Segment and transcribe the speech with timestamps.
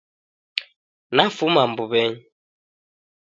[1.15, 2.21] Nafuma mbuw'enyi